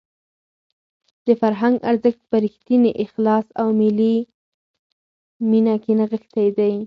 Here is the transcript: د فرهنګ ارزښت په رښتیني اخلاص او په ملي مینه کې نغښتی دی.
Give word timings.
د 1.25 1.27
فرهنګ 1.41 1.75
ارزښت 1.89 2.21
په 2.29 2.37
رښتیني 2.45 2.91
اخلاص 3.03 3.45
او 3.61 3.67
په 3.71 3.75
ملي 3.79 4.15
مینه 5.49 5.75
کې 5.83 5.91
نغښتی 5.99 6.47
دی. 6.57 6.73